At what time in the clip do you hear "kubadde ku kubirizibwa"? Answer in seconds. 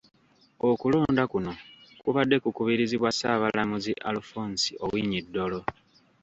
2.01-3.09